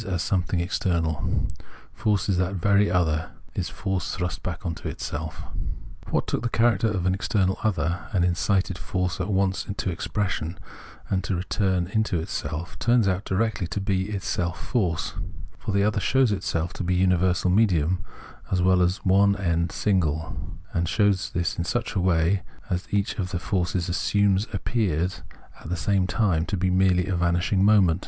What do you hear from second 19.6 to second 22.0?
single, and shows this in such a